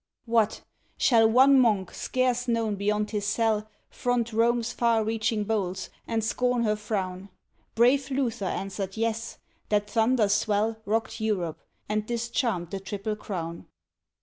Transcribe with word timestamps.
What! 0.25 0.61
shall 0.97 1.29
one 1.29 1.59
monk, 1.59 1.91
scarce 1.93 2.47
known 2.47 2.75
beyond 2.75 3.11
his 3.11 3.27
cell, 3.27 3.69
Front 3.91 4.33
Rome's 4.33 4.71
far 4.73 5.03
reaching 5.03 5.43
bolts, 5.43 5.91
and 6.07 6.23
scorn 6.23 6.63
her 6.63 6.75
frown? 6.75 7.29
Brave 7.75 8.09
Luther 8.09 8.45
answered 8.45 8.97
Yes; 8.97 9.37
that 9.69 9.87
thunder's 9.91 10.33
swell 10.33 10.77
Rocked 10.85 11.21
Europe, 11.21 11.61
and 11.87 12.03
discharmed 12.07 12.71
the 12.71 12.79
triple 12.79 13.15
crown. 13.15 13.67